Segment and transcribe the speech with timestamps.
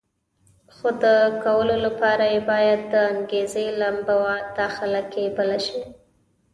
[0.75, 1.05] خو د
[1.43, 4.17] کولو لپاره یې باید د انګېزې لمبه
[4.59, 5.79] داخله کې بله شي.